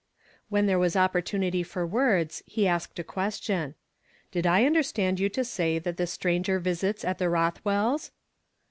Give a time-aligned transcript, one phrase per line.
[0.17, 3.75] I w "THEN there was opportunity for words, he asked a question."
[4.31, 8.09] Did I understand you to say that this stranger visits at the Rothwells'